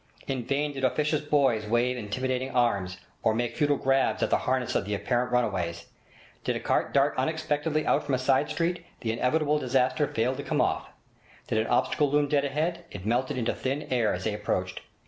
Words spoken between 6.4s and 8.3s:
Did a cart dart unexpectedly from out a